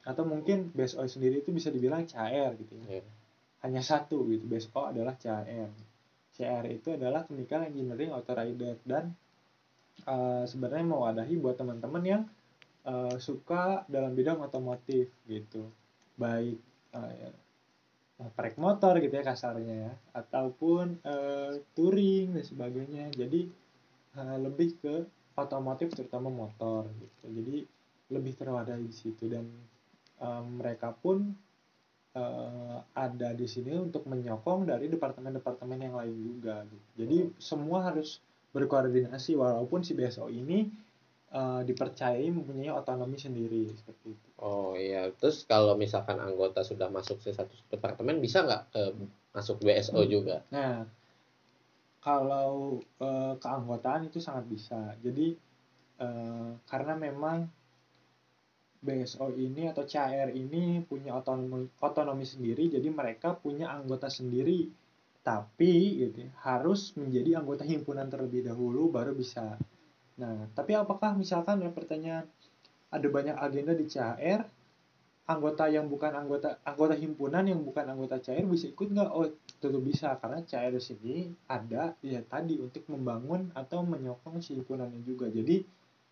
[0.01, 2.99] atau mungkin BSO sendiri itu bisa dibilang CR gitu ya.
[2.99, 3.20] Yeah.
[3.61, 4.49] Hanya satu gitu.
[4.49, 5.69] BSO adalah CR.
[6.31, 9.13] CR itu adalah Chemical Engineering Auto Rider dan
[10.09, 12.23] uh, sebenarnya mewadahi buat teman-teman yang
[12.87, 15.69] uh, suka dalam bidang otomotif gitu.
[16.17, 16.57] Baik
[16.95, 17.29] uh, ya,
[18.57, 23.49] motor gitu ya kasarnya ya ataupun uh, touring dan sebagainya jadi
[24.17, 24.95] uh, lebih ke
[25.37, 27.57] otomotif terutama motor gitu jadi
[28.11, 29.47] lebih terwadai di situ dan
[30.19, 31.33] um, mereka pun
[32.15, 36.87] uh, ada di sini untuk menyokong dari departemen-departemen yang lain juga gitu.
[37.05, 38.19] jadi semua harus
[38.51, 40.67] berkoordinasi walaupun si BSO ini
[41.31, 44.27] uh, dipercayai mempunyai otonomi sendiri seperti itu.
[44.43, 48.93] Oh iya, terus kalau misalkan anggota sudah masuk ke satu departemen bisa nggak uh,
[49.31, 50.11] masuk BSO hmm.
[50.11, 50.43] juga?
[50.51, 50.83] Nah,
[52.03, 54.97] kalau uh, keanggotaan itu sangat bisa.
[54.99, 55.37] Jadi
[56.03, 57.47] uh, karena memang
[58.81, 64.69] BSO ini atau CAR ini punya otonomi otonomi sendiri, jadi mereka punya anggota sendiri.
[65.21, 69.53] Tapi gitu, harus menjadi anggota himpunan terlebih dahulu baru bisa
[70.21, 72.29] Nah, tapi apakah misalkan ya pertanyaan
[72.93, 74.45] ada banyak agenda di CHR,
[75.25, 79.09] anggota yang bukan anggota anggota himpunan yang bukan anggota CHR bisa ikut nggak?
[79.09, 79.25] Oh,
[79.57, 85.31] tentu bisa karena CHR sini ada ya tadi untuk membangun atau menyokong si himpunannya juga.
[85.33, 85.63] Jadi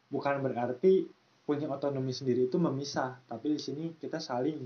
[0.10, 1.06] bukan berarti
[1.50, 4.62] punya otonomi sendiri itu memisah, tapi di sini kita saling.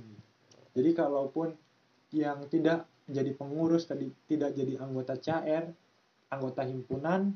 [0.76, 1.56] Jadi kalaupun
[2.12, 5.72] yang tidak jadi pengurus tadi tidak jadi anggota CHR,
[6.36, 7.32] anggota himpunan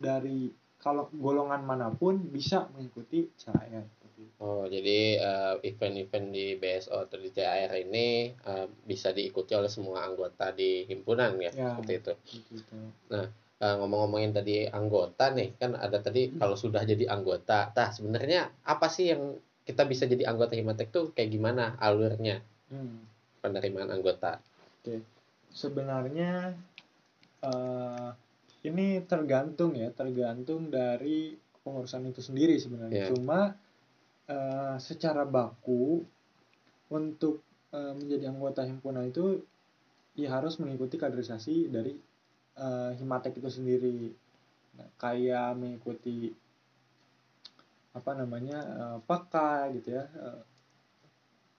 [0.00, 0.48] dari
[0.80, 4.00] kalau golongan mana pun bisa mengikuti CHR.
[4.42, 9.70] Oh, jadi event eh, event-event di BSO atau di CHR ini uh, bisa diikuti oleh
[9.70, 12.12] semua anggota di himpunan ya, ya seperti itu.
[12.50, 12.74] Gitu.
[13.14, 13.26] Nah, uh,
[13.58, 16.38] ngomong-ngomongin tadi anggota nih, kan ada tadi hmm.
[16.38, 17.74] kalau sudah jadi anggota.
[17.74, 19.34] Nah, sebenarnya apa sih yang
[19.66, 22.38] kita bisa jadi anggota Himatek tuh kayak gimana alurnya?
[22.70, 23.02] Hmm.
[23.42, 24.38] Penerimaan anggota.
[24.78, 25.02] Oke.
[25.50, 26.54] Sebenarnya
[27.42, 28.10] uh,
[28.66, 33.10] ini tergantung ya tergantung dari pengurusan itu sendiri sebenarnya yeah.
[33.12, 33.40] cuma
[34.26, 36.02] uh, secara baku
[36.90, 39.44] untuk uh, menjadi anggota himpunan itu
[40.18, 41.94] ya harus mengikuti kaderisasi dari
[42.58, 43.98] uh, himatek itu sendiri
[44.76, 46.34] nah, kayak mengikuti
[47.96, 50.42] apa namanya uh, peka gitu ya uh,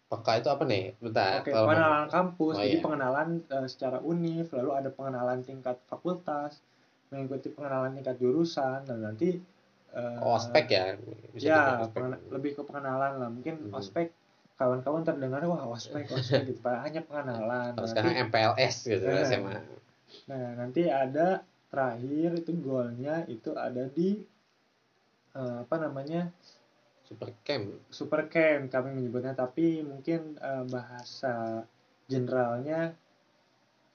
[0.09, 0.97] Peka itu apa nih?
[0.97, 1.45] Bentar.
[1.45, 2.57] Oke, pengenalan kampus.
[2.57, 2.81] Oh, Jadi iya.
[2.81, 6.65] pengenalan uh, secara univ, lalu ada pengenalan tingkat fakultas,
[7.13, 9.37] mengikuti pengenalan tingkat jurusan dan nanti
[9.93, 10.97] uh, oh, ospek ya
[11.33, 12.01] Bisa ya ospek.
[12.29, 13.77] lebih ke pengenalan lah mungkin hmm.
[13.77, 14.13] ospek
[14.59, 19.57] kawan-kawan terdengar wah ospek ospek gitu hanya pengenalan Terus sekarang MPLS gitu nah, SMA
[20.27, 24.17] nah nanti ada terakhir itu goalnya itu ada di
[25.37, 26.33] uh, apa namanya
[27.05, 31.65] super camp super camp kami menyebutnya tapi mungkin uh, bahasa
[32.09, 32.93] generalnya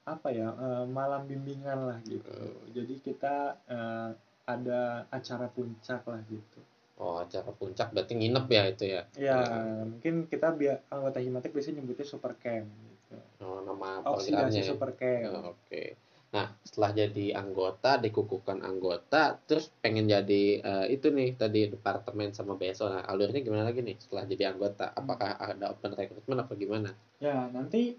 [0.05, 2.71] apa ya uh, malam bimbingan lah gitu hmm.
[2.71, 3.35] jadi kita
[3.67, 4.09] uh,
[4.45, 6.59] ada acara puncak lah gitu
[7.01, 9.97] oh acara puncak berarti nginep ya itu ya ya hmm.
[9.97, 14.69] mungkin kita biar anggota himatek biasanya nyebutnya super camp gitu oh nama programnya ya?
[14.69, 15.97] super camp oh, oke okay.
[16.35, 22.59] Nah setelah jadi anggota dikukuhkan anggota terus pengen jadi uh, itu nih tadi departemen sama
[22.59, 24.91] BSO nah alurnya gimana lagi nih setelah jadi anggota?
[24.91, 26.91] Apakah ada open recruitment apa gimana?
[27.23, 27.95] Ya nanti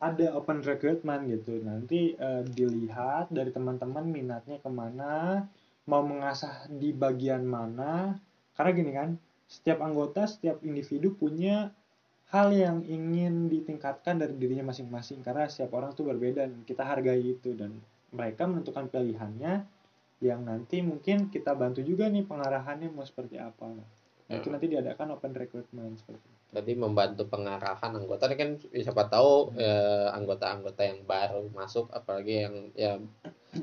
[0.00, 1.60] ada open recruitment gitu.
[1.60, 5.44] Nanti uh, dilihat dari teman-teman minatnya ke mana
[5.84, 8.16] mau mengasah di bagian mana.
[8.56, 9.10] Karena gini kan
[9.44, 11.74] setiap anggota setiap individu punya
[12.30, 17.18] hal yang ingin ditingkatkan dari dirinya masing-masing karena setiap orang tuh berbeda dan kita hargai
[17.18, 17.74] itu dan
[18.14, 19.66] mereka menentukan pilihannya
[20.20, 23.72] yang nanti mungkin kita bantu juga nih pengarahannya mau seperti apa.
[23.72, 23.88] Nah,
[24.30, 24.52] itu hmm.
[24.54, 26.38] nanti diadakan open recruitment seperti itu.
[26.50, 32.54] Tadi membantu pengarahan anggota ini kan siapa tahu eh, anggota-anggota yang baru masuk apalagi yang
[32.74, 32.92] ya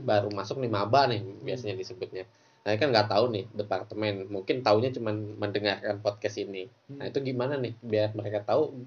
[0.08, 2.28] baru masuk nih maba nih biasanya disebutnya
[2.68, 4.28] nah ini kan nggak tahu nih departemen.
[4.28, 6.68] Mungkin taunya cuma mendengarkan podcast ini.
[6.92, 7.72] Nah itu gimana nih?
[7.80, 8.84] Biar mereka tahu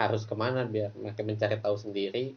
[0.00, 2.32] harus ke mana biar mereka mencari tahu sendiri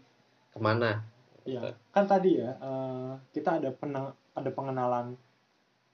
[0.51, 0.99] ke mana.
[1.47, 5.15] Iya, kan tadi ya uh, kita ada penang, ada pengenalan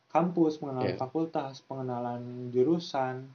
[0.10, 0.98] kampus, pengenalan yeah.
[0.98, 3.30] fakultas, pengenalan jurusan,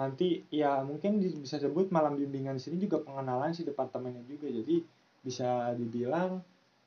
[0.00, 4.48] nanti ya mungkin bisa sebut malam bimbingan di sini juga pengenalan si departemennya juga.
[4.48, 4.80] Jadi
[5.20, 6.40] bisa dibilang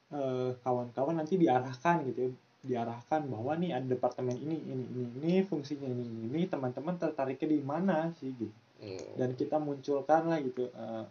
[0.10, 2.32] eh, kawan-kawan nanti diarahkan gitu ya
[2.67, 7.62] diarahkan bahwa nih ada departemen ini ini ini ini fungsinya ini ini, teman-teman tertariknya di
[7.63, 8.93] mana sih gitu Hmm.
[9.17, 11.03] dan kita munculkan lah gitu eh,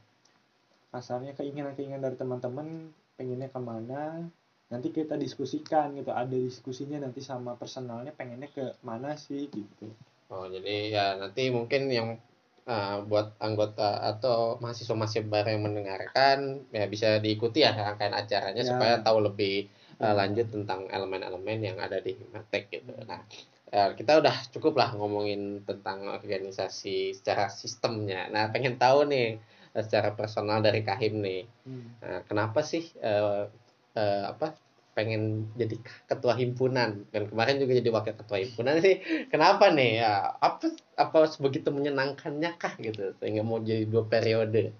[0.94, 4.22] kasarnya keinginan-keinginan dari teman-teman pengennya ke mana
[4.66, 9.90] nanti kita diskusikan gitu ada diskusinya nanti sama personalnya pengennya ke mana sih gitu
[10.26, 12.18] Oh, jadi ya nanti mungkin yang
[12.66, 16.38] uh, buat anggota atau mahasiswa-mahasiswa baru yang mendengarkan
[16.70, 18.70] ya bisa diikuti ya rangkaian acaranya Ya.
[18.74, 20.12] supaya tahu lebih uh, Ya.
[20.12, 22.92] lanjut tentang elemen-elemen yang ada di Himatek gitu.
[23.08, 23.24] Nah,
[23.72, 28.28] uh, kita udah cukup lah ngomongin tentang organisasi secara sistemnya.
[28.32, 29.40] Nah, pengen tahu nih
[29.76, 31.42] uh, secara personal dari Kahim nih.
[31.64, 31.96] Hmm.
[32.00, 33.48] Nah, kenapa sih uh,
[33.96, 34.56] uh, apa
[34.96, 35.76] pengen jadi
[36.08, 38.96] ketua himpunan dan kemarin juga jadi wakil ketua himpunan sih
[39.28, 44.72] kenapa nih ya apa apa sebegitu menyenangkannya kah gitu sehingga mau jadi dua periode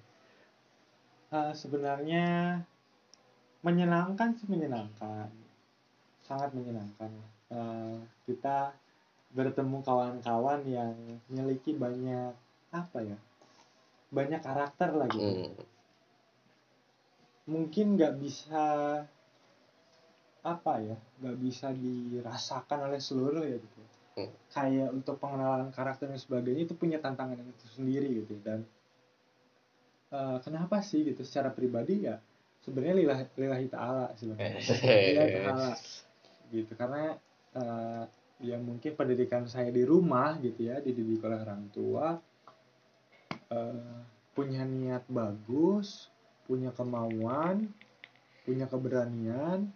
[1.27, 2.25] Eh, sebenarnya
[3.67, 5.27] menyenangkan sih menyenangkan.
[6.23, 7.11] Sangat menyenangkan.
[7.51, 7.99] Eh,
[8.31, 8.71] kita
[9.35, 10.95] bertemu kawan-kawan yang
[11.27, 12.31] memiliki banyak
[12.71, 13.19] apa ya
[14.09, 15.51] banyak karakter lah gitu.
[15.51, 15.67] Hmm.
[17.47, 18.65] mungkin nggak bisa
[20.43, 23.83] apa ya nggak bisa dirasakan oleh seluruh ya gitu.
[24.17, 24.33] Hmm.
[24.49, 28.35] kayak untuk pengenalan karakter dan sebagainya itu punya tantangan yang itu sendiri gitu.
[28.41, 28.65] Dan
[30.15, 32.17] eh, kenapa sih gitu secara pribadi ya
[32.67, 34.59] sebenarnya lillah lillahi taala sebenarnya.
[34.59, 35.71] Lillahi taala
[36.51, 36.73] gitu.
[36.75, 37.15] Karena
[37.55, 38.05] eh,
[38.43, 42.21] ya mungkin pendidikan saya di rumah gitu ya dididik oleh orang tua
[43.49, 43.99] eh,
[44.37, 46.13] punya niat bagus
[46.45, 47.73] punya kemauan
[48.45, 49.73] punya keberanian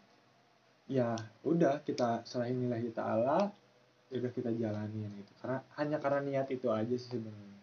[0.90, 3.48] ya udah kita serahin lillahi taala
[4.11, 5.33] ya udah kita jalanin gitu.
[5.38, 7.59] Karena hanya karena niat itu aja sih sebenarnya.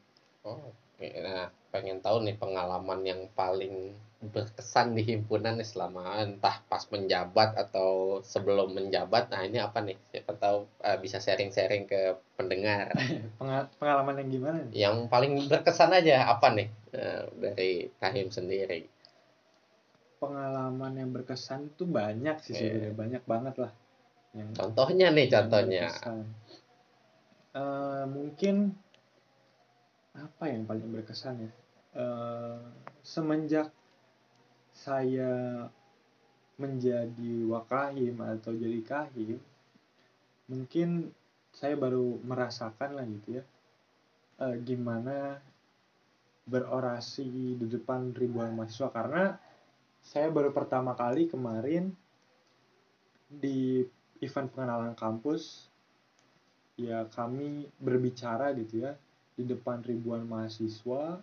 [0.47, 1.07] Oh oke.
[1.21, 7.53] Nah pengen tahu nih pengalaman yang paling berkesan di himpunan nih selama entah pas menjabat
[7.53, 9.29] atau sebelum menjabat.
[9.29, 9.93] Nah ini apa nih?
[10.09, 12.89] Siapa tahu uh, bisa sharing-sharing ke pendengar.
[13.39, 14.73] Penga- pengalaman yang gimana nih?
[14.89, 16.67] yang paling berkesan aja apa nih?
[16.89, 18.89] Uh, dari Kahim sendiri.
[20.17, 22.61] Pengalaman yang berkesan tuh banyak sih Iya.
[22.73, 23.71] sebenarnya banyak banget lah.
[24.33, 25.85] Yang contohnya nih yang contohnya.
[25.93, 26.17] berkesan.
[27.53, 28.55] Eh, mungkin
[30.17, 31.51] apa yang paling berkesan ya?
[31.97, 32.59] Eh,
[33.05, 33.69] semenjak
[34.87, 35.67] saya
[36.55, 39.37] menjadi wakahim atau jadi kahim
[40.47, 41.11] mungkin
[41.51, 43.43] saya baru merasakan lah gitu ya
[44.47, 45.43] eh, gimana
[46.47, 47.27] berorasi
[47.59, 48.87] di depan ribuan mahasiswa.
[48.89, 49.35] Karena
[49.99, 51.91] saya baru pertama kali kemarin
[53.27, 53.83] di
[54.23, 55.67] event pengenalan kampus
[56.79, 58.95] ya kami berbicara gitu ya
[59.35, 61.19] di depan ribuan mahasiswa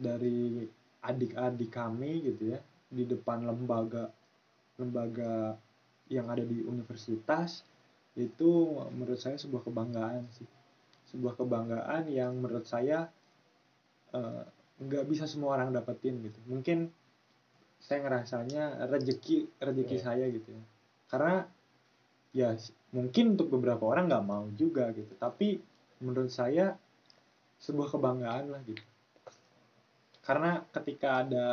[0.00, 0.64] dari
[1.04, 4.08] adik-adik kami gitu ya di depan lembaga
[4.80, 5.54] lembaga
[6.08, 7.64] yang ada di universitas
[8.14, 10.46] itu menurut saya sebuah kebanggaan sih.
[11.10, 13.10] Sebuah kebanggaan yang menurut saya
[14.14, 14.42] eh,
[14.78, 16.38] nggak bisa semua orang dapetin gitu.
[16.46, 16.90] Mungkin
[17.82, 20.04] saya ngerasanya rezeki rezeki Iya.
[20.04, 20.64] saya gitu ya.
[21.10, 21.36] Karena
[22.34, 22.48] ya
[22.94, 25.10] mungkin untuk beberapa orang nggak mau juga gitu.
[25.18, 25.58] Tapi
[26.02, 26.78] menurut saya
[27.58, 28.93] sebuah kebanggaan lah gitu
[30.24, 31.46] karena ketika ada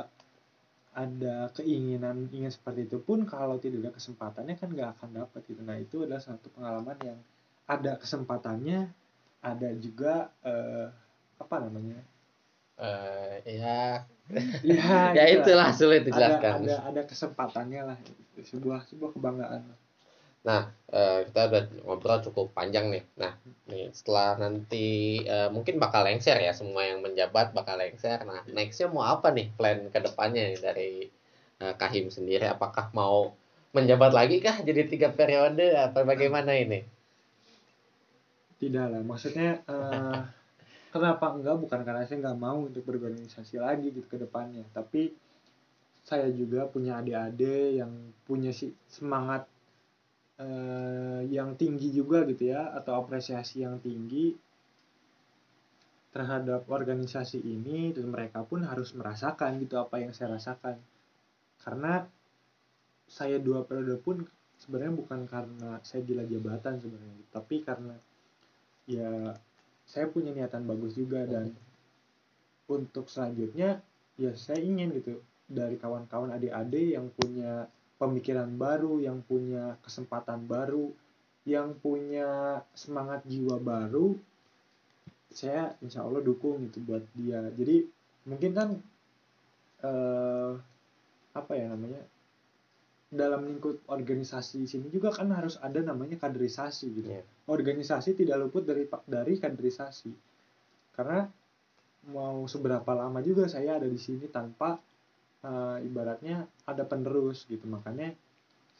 [0.92, 5.62] ada keinginan ingin seperti itu pun kalau tidak ada kesempatannya kan nggak akan dapat gitu.
[5.64, 7.20] Nah itu adalah satu pengalaman yang
[7.68, 8.92] ada kesempatannya
[9.40, 10.88] ada juga eh,
[11.40, 12.00] apa namanya?
[12.82, 14.04] Eh, ya.
[14.64, 15.68] Ya, ya gitu lah.
[15.68, 16.54] itulah sulit ada dijelaskan.
[16.64, 17.98] ada ada kesempatannya lah
[18.40, 19.62] sebuah sebuah kebanggaan
[20.42, 23.04] Eh, kita udah ngobrol cukup panjang nih.
[23.16, 23.38] Nah,
[23.70, 28.26] nih setelah nanti eh, mungkin bakal lengser ya semua yang menjabat bakal lengser.
[28.26, 30.92] Nah, nextnya mau apa nih plan ke depannya nih dari
[31.62, 32.50] eh, Kahim sendiri?
[32.50, 33.38] Apakah mau
[33.72, 36.84] menjabat lagi kah jadi tiga periode apa bagaimana ini?
[38.62, 40.20] tidak lah maksudnya eh,
[40.94, 45.18] kenapa enggak bukan karena saya nggak mau untuk berorganisasi lagi gitu ke depannya tapi
[46.06, 47.90] saya juga punya adik-adik yang
[48.26, 49.50] punya si semangat
[50.42, 54.34] eh, yang tinggi juga gitu ya atau apresiasi yang tinggi
[56.12, 60.76] terhadap organisasi ini dan mereka pun harus merasakan gitu apa yang saya rasakan.
[61.62, 62.04] Karena
[63.08, 64.26] saya dua periode pun
[64.62, 67.98] sebenarnya bukan karena saya gila jabatan sebenarnya tapi karena
[68.86, 69.34] ya
[69.90, 71.50] saya punya niatan bagus juga dan
[72.70, 73.82] untuk selanjutnya
[74.22, 75.18] ya saya ingin gitu
[75.50, 77.66] dari kawan-kawan adik-adik yang punya
[78.02, 80.90] pemikiran baru yang punya kesempatan baru
[81.46, 84.18] yang punya semangat jiwa baru
[85.32, 87.40] saya insya Allah dukung itu buat dia.
[87.56, 87.88] Jadi
[88.28, 88.70] mungkin kan
[89.82, 90.52] eh,
[91.32, 92.04] apa ya namanya
[93.12, 97.10] dalam lingkup organisasi sini juga kan harus ada namanya kaderisasi gitu.
[97.12, 97.24] Iya.
[97.48, 100.12] organisasi tidak luput dari dari kaderisasi.
[100.96, 101.28] Karena
[102.12, 104.80] mau seberapa lama juga saya ada di sini tanpa
[105.46, 107.66] eh, ibaratnya ada penerus gitu.
[107.68, 108.14] Makanya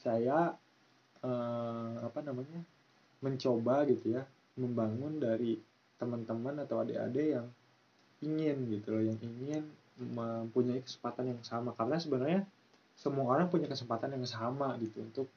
[0.02, 0.56] saya
[1.22, 2.62] eh, apa namanya
[3.22, 4.26] mencoba gitu ya
[4.58, 5.62] membangun dari
[6.02, 7.48] teman-teman atau adik-adik yang
[8.26, 9.64] ingin gitu loh yang ingin
[10.02, 11.74] mempunyai kesempatan yang sama.
[11.78, 12.42] Karena sebenarnya
[12.98, 15.28] semua orang punya kesempatan yang sama gitu untuk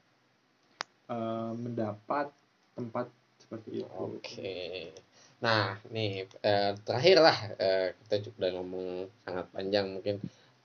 [1.09, 2.33] eh, mendapat
[2.75, 3.07] tempat
[3.39, 3.89] seperti itu.
[3.93, 4.91] Oke.
[5.43, 8.87] Nah, nih eh, terakhir lah eh, kita juga udah ngomong
[9.21, 10.15] sangat panjang mungkin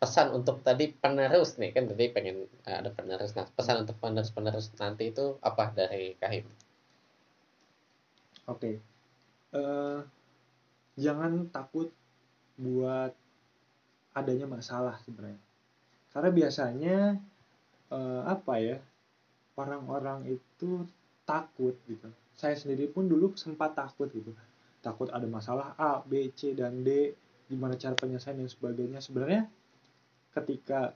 [0.01, 3.37] pesan untuk tadi penerus nih kan tadi pengen eh, ada penerus.
[3.37, 6.49] Nah, pesan untuk penerus-penerus nanti itu apa dari Kahim?
[8.49, 8.81] Oke.
[9.53, 9.99] Eh,
[10.97, 11.93] jangan takut
[12.57, 13.13] buat
[14.17, 15.37] adanya masalah sebenarnya.
[16.17, 16.97] Karena biasanya
[17.93, 18.81] eh, apa ya?
[19.61, 20.89] Orang-orang itu
[21.29, 22.09] takut gitu.
[22.41, 24.33] Saya sendiri pun dulu sempat takut gitu.
[24.81, 27.13] Takut ada masalah A, B, C dan D,
[27.53, 29.05] gimana cara penyelesaian dan sebagainya.
[29.05, 29.45] Sebenarnya
[30.37, 30.95] ketika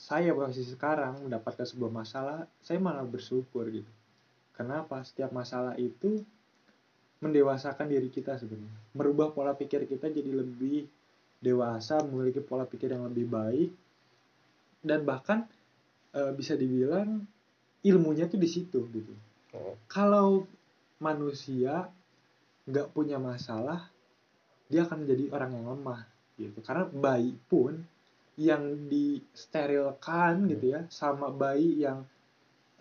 [0.00, 3.92] saya posisi sekarang mendapatkan sebuah masalah, saya malah bersyukur gitu.
[4.56, 5.04] Kenapa?
[5.04, 6.24] Setiap masalah itu
[7.20, 10.88] mendewasakan diri kita sebenarnya merubah pola pikir kita jadi lebih
[11.36, 13.70] dewasa memiliki pola pikir yang lebih baik
[14.80, 15.44] dan bahkan
[16.16, 17.20] e, bisa dibilang
[17.84, 19.12] ilmunya tuh di situ gitu
[19.50, 20.46] Oh, kalau
[21.02, 21.90] manusia
[22.70, 23.90] nggak punya masalah
[24.70, 26.00] dia akan menjadi orang yang lemah
[26.38, 27.82] gitu karena bayi pun
[28.38, 32.06] yang disterilkan gitu ya sama bayi yang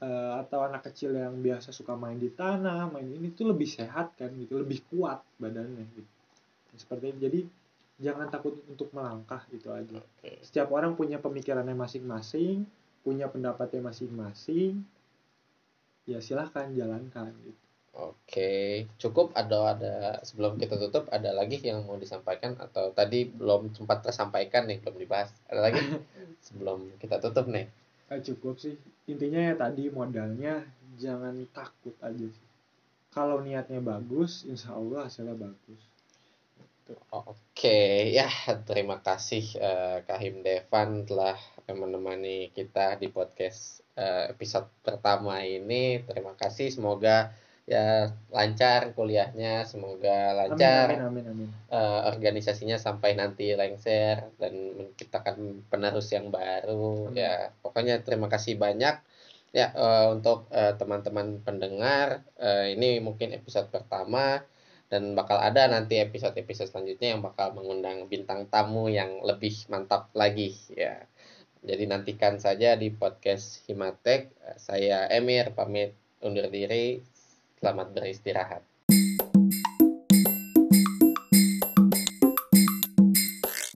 [0.02, 4.14] eh, atau anak kecil yang biasa suka main di tanah main ini tuh lebih sehat
[4.20, 6.12] kan gitu lebih kuat badannya gitu.
[6.78, 7.40] Seperti itu jadi
[8.00, 10.00] jangan takut untuk melangkah itu aja.
[10.00, 10.40] Oke.
[10.46, 12.64] setiap orang punya pemikirannya masing-masing
[13.04, 14.84] punya pendapatnya masing-masing.
[16.10, 19.34] Ya silahkan jalankan gitu Oke, cukup.
[19.34, 22.54] Ada ada sebelum kita tutup ada lagi yang mau disampaikan?
[22.62, 25.34] Atau tadi belum sempat tersampaikan nih belum dibahas.
[25.50, 25.82] Ada lagi?
[26.46, 27.68] Sebelum kita tutup nih.
[28.10, 28.78] Eh, cukup sih.
[29.10, 30.64] Intinya ya tadi modalnya
[30.96, 32.48] jangan takut aja sih.
[33.10, 35.82] Kalau niatnya bagus insya Allah hasilnya bagus.
[37.14, 38.30] Oke, ya
[38.66, 41.38] terima kasih eh, Kahim Devan telah
[41.70, 46.02] menemani kita di podcast eh, episode pertama ini.
[46.02, 47.30] Terima kasih, semoga
[47.70, 54.54] ya lancar kuliahnya, semoga amin lancar amin amin amin eh, organisasinya sampai nanti lengser dan
[54.74, 57.14] menciptakan penerus yang baru.
[57.14, 57.22] Amin.
[57.22, 58.98] Ya, pokoknya terima kasih banyak.
[59.54, 64.42] Ya, eh, untuk eh, teman-teman pendengar, eh, ini mungkin episode pertama
[64.90, 70.58] dan bakal ada nanti episode-episode selanjutnya yang bakal mengundang bintang tamu yang lebih mantap lagi
[70.74, 71.06] ya.
[71.62, 74.34] Jadi nantikan saja di podcast Himatek.
[74.58, 75.94] Saya Emir pamit
[76.26, 77.04] undur diri.
[77.60, 78.64] Selamat beristirahat.